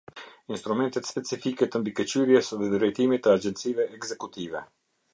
[0.55, 4.69] Instrumentet specifike të mbikëqyrjes dhe drejtimit të agjencive ekzekutive.